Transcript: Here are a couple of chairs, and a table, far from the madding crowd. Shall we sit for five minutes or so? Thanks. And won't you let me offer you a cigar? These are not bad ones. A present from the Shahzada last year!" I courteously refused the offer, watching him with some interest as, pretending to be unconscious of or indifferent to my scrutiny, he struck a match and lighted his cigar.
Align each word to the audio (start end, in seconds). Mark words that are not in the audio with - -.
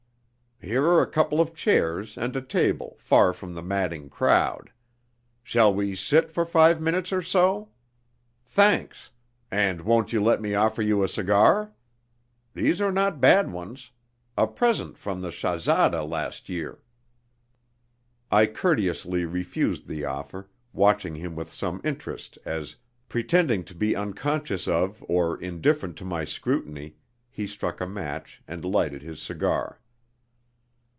Here 0.63 0.83
are 0.83 1.01
a 1.01 1.09
couple 1.09 1.41
of 1.41 1.55
chairs, 1.55 2.19
and 2.19 2.35
a 2.35 2.41
table, 2.41 2.95
far 2.99 3.33
from 3.33 3.55
the 3.55 3.63
madding 3.63 4.09
crowd. 4.11 4.71
Shall 5.41 5.73
we 5.73 5.95
sit 5.95 6.29
for 6.29 6.45
five 6.45 6.79
minutes 6.79 7.11
or 7.11 7.23
so? 7.23 7.69
Thanks. 8.45 9.09
And 9.49 9.81
won't 9.81 10.13
you 10.13 10.21
let 10.23 10.39
me 10.39 10.53
offer 10.53 10.83
you 10.83 11.03
a 11.03 11.09
cigar? 11.09 11.73
These 12.53 12.79
are 12.79 12.91
not 12.91 13.19
bad 13.19 13.51
ones. 13.51 13.89
A 14.37 14.45
present 14.45 14.99
from 14.99 15.19
the 15.21 15.31
Shahzada 15.31 16.07
last 16.07 16.47
year!" 16.47 16.83
I 18.29 18.45
courteously 18.45 19.25
refused 19.25 19.87
the 19.87 20.05
offer, 20.05 20.47
watching 20.73 21.15
him 21.15 21.35
with 21.35 21.51
some 21.51 21.81
interest 21.83 22.37
as, 22.45 22.75
pretending 23.09 23.63
to 23.63 23.73
be 23.73 23.95
unconscious 23.95 24.67
of 24.67 25.03
or 25.07 25.41
indifferent 25.41 25.95
to 25.97 26.05
my 26.05 26.23
scrutiny, 26.23 26.97
he 27.31 27.47
struck 27.47 27.81
a 27.81 27.87
match 27.89 28.43
and 28.47 28.63
lighted 28.63 29.01
his 29.01 29.19
cigar. 29.19 29.79